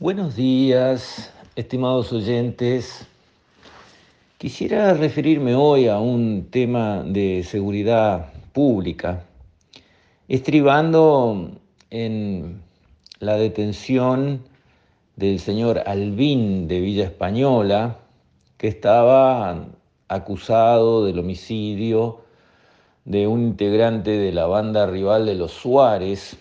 [0.00, 3.06] Buenos días, estimados oyentes.
[4.38, 9.24] Quisiera referirme hoy a un tema de seguridad pública,
[10.26, 11.52] estribando
[11.90, 12.60] en
[13.20, 14.42] la detención
[15.14, 17.98] del señor Albín de Villa Española,
[18.58, 19.64] que estaba
[20.08, 22.18] acusado del homicidio
[23.04, 26.36] de un integrante de la banda rival de los Suárez,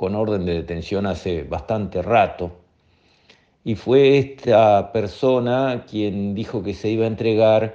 [0.00, 2.52] con orden de detención hace bastante rato.
[3.64, 7.74] Y fue esta persona quien dijo que se iba a entregar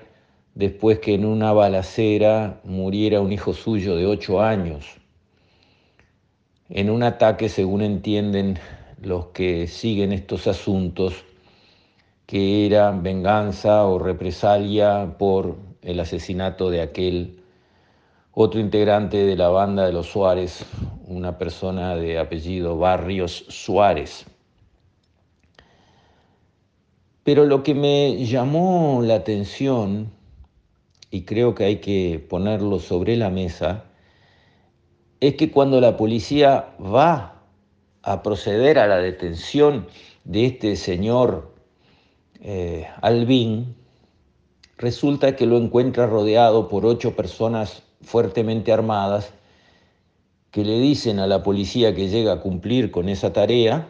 [0.55, 4.88] después que en una balacera muriera un hijo suyo de ocho años,
[6.70, 8.57] en un ataque, según entienden
[9.03, 11.26] los que siguen estos asuntos,
[12.26, 17.39] que era venganza o represalia por el asesinato de aquel
[18.31, 20.65] otro integrante de la banda de los Suárez,
[21.07, 24.25] una persona de apellido Barrios Suárez.
[27.23, 30.12] Pero lo que me llamó la atención,
[31.12, 33.85] y creo que hay que ponerlo sobre la mesa,
[35.20, 37.41] es que cuando la policía va
[38.03, 39.87] a proceder a la detención
[40.23, 41.53] de este señor
[42.41, 43.75] eh, Albín,
[44.77, 49.34] resulta que lo encuentra rodeado por ocho personas fuertemente armadas
[50.55, 53.89] que le dicen a la policía que llega a cumplir con esa tarea,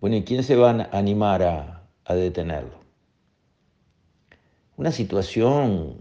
[0.00, 2.80] bueno, ¿y quién se va a animar a, detenerlo?
[4.76, 5.98] Una situación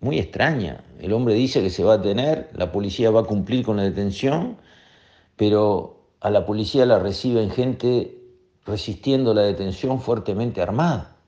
[0.00, 0.82] muy extraña.
[0.98, 3.84] El hombre dice que se va a detener, la policía va a cumplir con la
[3.84, 4.56] detención,
[5.36, 8.18] pero a la policía la reciben gente
[8.66, 11.18] resistiendo la detención fuertemente armada.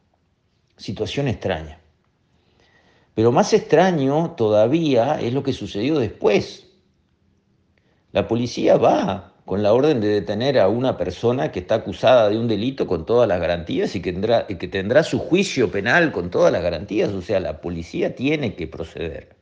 [0.77, 1.79] Situación extraña.
[3.15, 6.67] Pero más extraño todavía es lo que sucedió después.
[8.13, 12.39] La policía va con la orden de detener a una persona que está acusada de
[12.39, 16.31] un delito con todas las garantías y que tendrá, que tendrá su juicio penal con
[16.31, 17.11] todas las garantías.
[17.11, 19.37] O sea, la policía tiene que proceder.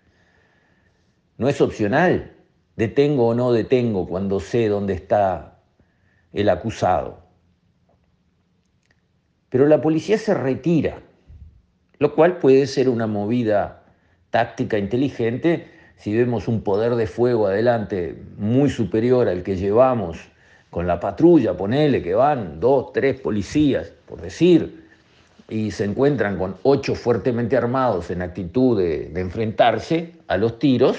[1.36, 2.34] No es opcional.
[2.76, 5.60] Detengo o no detengo cuando sé dónde está
[6.32, 7.26] el acusado.
[9.48, 11.02] Pero la policía se retira
[11.98, 13.84] lo cual puede ser una movida
[14.30, 20.18] táctica inteligente si vemos un poder de fuego adelante muy superior al que llevamos
[20.70, 24.86] con la patrulla, ponele que van dos, tres policías, por decir,
[25.48, 30.98] y se encuentran con ocho fuertemente armados en actitud de, de enfrentarse a los tiros,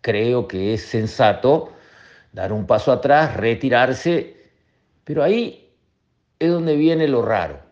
[0.00, 1.72] creo que es sensato
[2.32, 4.36] dar un paso atrás, retirarse,
[5.04, 5.68] pero ahí
[6.38, 7.70] es donde viene lo raro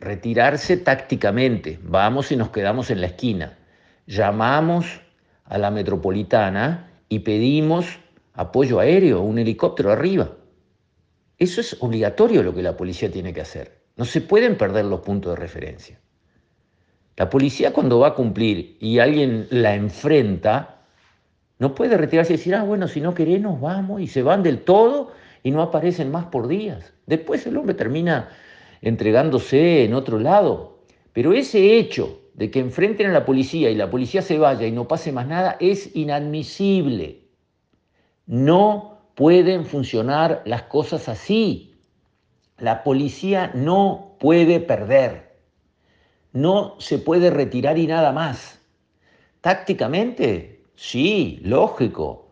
[0.00, 1.78] retirarse tácticamente.
[1.82, 3.58] Vamos y nos quedamos en la esquina.
[4.06, 5.00] Llamamos
[5.48, 7.98] a la metropolitana y pedimos
[8.34, 10.30] apoyo aéreo, un helicóptero arriba.
[11.38, 13.82] Eso es obligatorio lo que la policía tiene que hacer.
[13.96, 16.00] No se pueden perder los puntos de referencia.
[17.16, 20.82] La policía cuando va a cumplir y alguien la enfrenta,
[21.58, 24.44] no puede retirarse y decir, ah, bueno, si no querés nos vamos y se van
[24.44, 26.92] del todo y no aparecen más por días.
[27.06, 28.28] Después el hombre termina
[28.82, 30.78] entregándose en otro lado.
[31.12, 34.70] Pero ese hecho de que enfrenten a la policía y la policía se vaya y
[34.70, 37.24] no pase más nada es inadmisible.
[38.26, 41.74] No pueden funcionar las cosas así.
[42.56, 45.36] La policía no puede perder.
[46.32, 48.60] No se puede retirar y nada más.
[49.40, 52.28] Tácticamente, sí, lógico.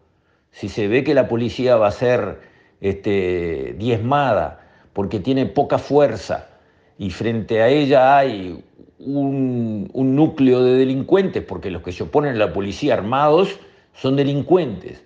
[0.53, 2.43] Si se ve que la policía va a ser
[2.81, 6.49] este, diezmada porque tiene poca fuerza
[6.97, 8.65] y frente a ella hay
[8.99, 13.59] un, núcleo de delincuentes, porque los que se oponen a la policía armados
[13.93, 15.05] son delincuentes.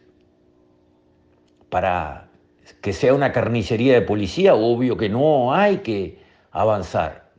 [1.68, 2.28] Para
[2.80, 6.18] que sea una carnicería de policía, obvio que no hay que
[6.50, 7.30] avanzar,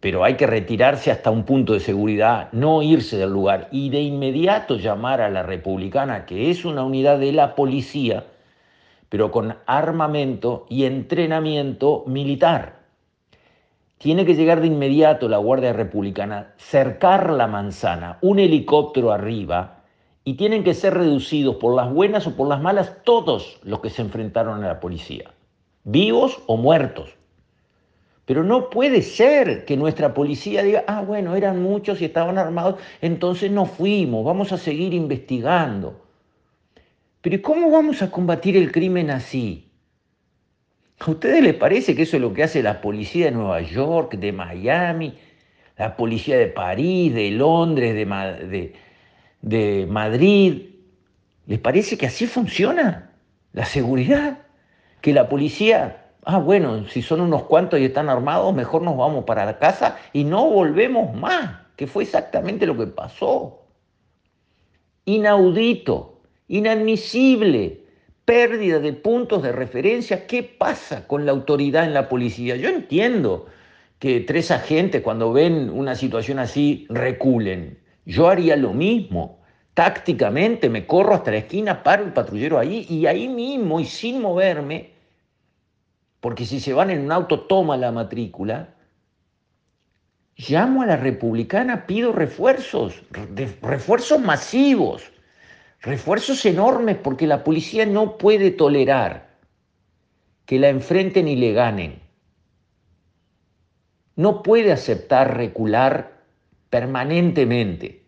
[0.00, 4.00] pero hay que retirarse hasta un punto de seguridad, no irse del lugar y de
[4.00, 8.26] inmediato llamar a la republicana, que es una unidad de la policía,
[9.08, 12.81] pero con armamento y entrenamiento militar.
[14.02, 19.84] Tiene que llegar de inmediato la Guardia Republicana, cercar la manzana, un helicóptero arriba,
[20.24, 23.90] y tienen que ser reducidos por las buenas o por las malas todos los que
[23.90, 25.30] se enfrentaron a la policía,
[25.84, 27.10] vivos o muertos.
[28.24, 32.80] Pero no puede ser que nuestra policía diga, ah, bueno, eran muchos y estaban armados,
[33.02, 36.00] entonces no fuimos, vamos a seguir investigando.
[37.20, 39.71] Pero ¿cómo vamos a combatir el crimen así?
[41.04, 44.14] ¿A ustedes les parece que eso es lo que hace la policía de Nueva York,
[44.14, 45.18] de Miami,
[45.76, 47.94] la policía de París, de Londres,
[49.40, 50.62] de, Madrid?
[51.46, 53.10] ¿Les parece que así funciona
[53.52, 54.38] la seguridad?
[55.00, 59.24] Que la policía Ah, bueno, si son unos cuantos y están armados, mejor nos vamos
[59.24, 63.66] para la casa y no volvemos más, que fue exactamente lo que pasó.
[65.04, 67.81] Inaudito, inadmisible,
[68.32, 70.26] pérdida de puntos de referencia.
[70.26, 72.56] ¿Qué pasa con la autoridad en la policía?
[72.56, 73.44] Yo entiendo
[73.98, 77.78] que tres agentes cuando ven una situación así reculen.
[78.06, 79.40] Yo haría lo mismo.
[79.74, 84.22] Tácticamente me corro hasta la esquina, paro el patrullero ahí y ahí mismo y sin
[84.22, 84.92] moverme
[86.22, 88.76] porque si se van en un auto toma la matrícula,
[90.36, 93.02] llamo a la republicana, pido refuerzos,
[93.60, 95.02] refuerzos masivos,
[95.82, 99.36] refuerzos enormes, porque la policía no puede tolerar
[100.46, 102.00] que la enfrenten y le ganen.
[104.14, 106.22] No puede aceptar recular
[106.70, 108.04] permanentemente.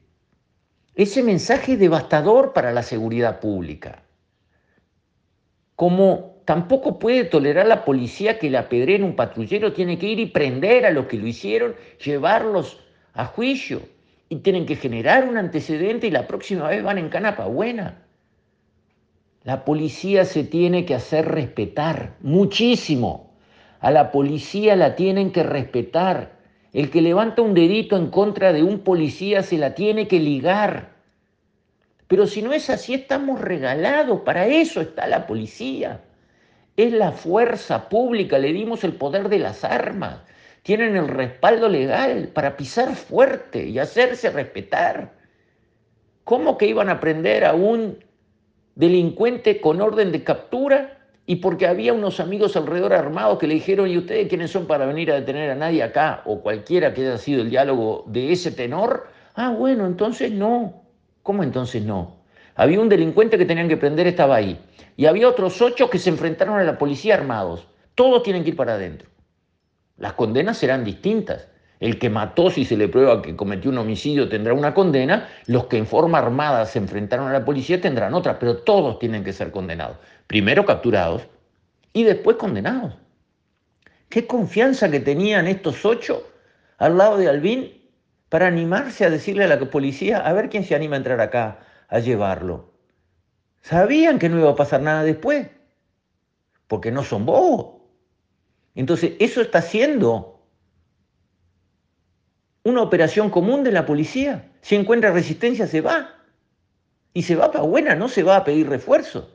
[0.94, 4.05] Ese mensaje es devastador para la seguridad pública.
[5.75, 8.59] Como tampoco puede tolerar la policía que le
[8.94, 12.79] en un patrullero, tiene que ir y prender a los que lo hicieron, llevarlos
[13.15, 13.94] a juicio
[14.35, 18.03] y tienen que generar un antecedente y la próxima vez van en canapa buena.
[19.43, 23.35] La policía se tiene que hacer respetar muchísimo.
[23.81, 26.33] A la policía la tienen que respetar.
[26.73, 30.95] El que levanta un dedito en contra de un policía se la tiene que ligar.
[32.09, 34.23] Pero si no es así, estamos regalados.
[34.23, 36.01] Para eso está la policía
[36.77, 40.19] es la fuerza pública, le dimos el poder de las armas,
[40.65, 45.13] tienen el respaldo legal para pisar fuerte y hacerse respetar.
[46.25, 48.03] ¿Cómo que iban a prender a un
[48.75, 53.91] delincuente con orden de captura y porque había unos amigos alrededor armados que le dijeron,
[53.91, 56.23] ¿y ustedes quiénes son para venir a detener a nadie acá?
[56.25, 59.09] O cualquiera que haya sido el diálogo de ese tenor.
[59.35, 60.83] Ah, bueno, entonces no.
[61.23, 62.17] ¿Cómo entonces no?
[62.55, 64.59] Había un delincuente que tenían que prender, estaba ahí.
[64.97, 67.67] Y había otros ocho que se enfrentaron a la policía armados.
[67.95, 69.14] Todos tienen que ir para adentro.
[69.96, 71.49] Las condenas serán distintas.
[71.81, 75.29] El que mató, si se le prueba que cometió un homicidio, tendrá una condena.
[75.46, 79.25] Los que en forma armada se enfrentaron a la policía tendrán otra, pero todos tienen
[79.25, 79.99] que ser condenados.
[80.26, 81.23] Primero capturados
[81.93, 82.94] y después condenados.
[84.08, 86.26] Qué confianza que tenían estos ocho
[86.79, 87.73] al lado de Albín
[88.29, 91.61] para animarse a decirle a la policía, a ver quién se anima a entrar acá,
[91.88, 92.73] a llevarlo.
[93.62, 95.49] Sabían que no iba a pasar nada después,
[96.67, 97.84] porque no son bobos.
[98.75, 100.43] Entonces, eso está siendo
[102.65, 104.50] una operación común de la policía.
[104.62, 106.15] Si encuentra resistencia, se va.
[107.12, 109.31] Y se va para buena, no se va a pedir refuerzo.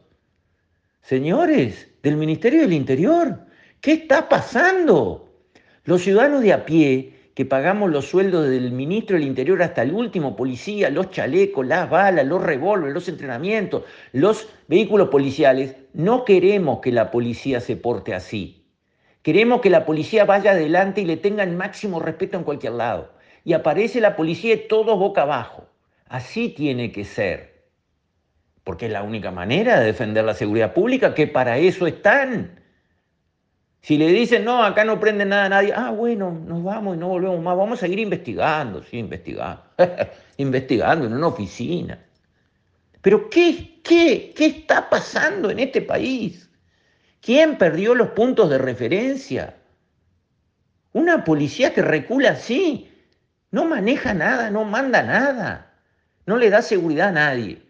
[1.01, 3.45] Señores del Ministerio del Interior,
[3.79, 5.29] ¿qué está pasando?
[5.85, 9.93] Los ciudadanos de a pie que pagamos los sueldos del ministro del Interior hasta el
[9.93, 16.79] último policía, los chalecos, las balas, los revólveres, los entrenamientos, los vehículos policiales, no queremos
[16.81, 18.58] que la policía se porte así.
[19.21, 23.11] Queremos que la policía vaya adelante y le tenga el máximo respeto en cualquier lado.
[23.43, 25.67] Y aparece la policía y todos boca abajo.
[26.07, 27.65] Así tiene que ser.
[28.63, 32.59] Porque es la única manera de defender la seguridad pública, que para eso están.
[33.81, 36.99] Si le dicen, no, acá no prende nada a nadie, ah, bueno, nos vamos y
[36.99, 39.63] no volvemos más, vamos a seguir investigando, sí, investigando,
[40.37, 41.97] investigando en una oficina.
[43.01, 46.48] Pero ¿qué, qué, qué está pasando en este país?
[47.21, 49.55] ¿Quién perdió los puntos de referencia?
[50.93, 52.91] Una policía que recula así,
[53.51, 55.73] no maneja nada, no manda nada,
[56.25, 57.61] no le da seguridad a nadie.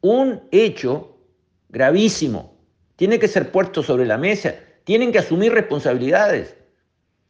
[0.00, 1.16] Un hecho
[1.68, 2.56] gravísimo
[2.96, 4.54] tiene que ser puesto sobre la mesa
[4.84, 6.56] tienen que asumir responsabilidades.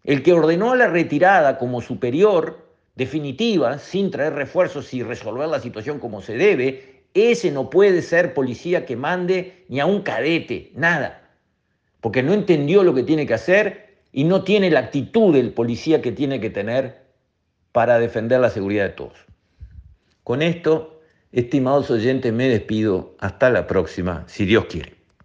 [0.04, 5.98] El que ordenó la retirada como superior, definitiva, sin traer refuerzos y resolver la situación
[5.98, 11.21] como se debe, ese no puede ser policía que mande ni a un cadete, nada,
[12.02, 16.02] porque no entendió lo que tiene que hacer y no tiene la actitud del policía
[16.02, 17.00] que tiene que tener
[17.70, 19.18] para defender la seguridad de todos.
[20.24, 23.14] Con esto, estimados oyentes, me despido.
[23.20, 25.01] Hasta la próxima, si Dios quiere.